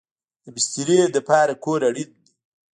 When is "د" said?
0.43-0.45